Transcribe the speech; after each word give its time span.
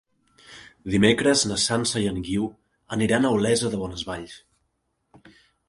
Dimecres 0.93 1.43
na 1.51 1.57
Sança 1.65 2.01
i 2.07 2.09
en 2.13 2.17
Guiu 2.29 2.49
aniran 2.97 3.29
a 3.31 3.35
Olesa 3.37 3.73
de 3.75 3.83
Bonesvalls. 3.85 4.37